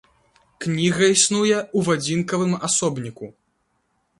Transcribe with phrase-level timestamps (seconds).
[0.63, 3.25] Кніга існуе ў адзінкавым асобніку.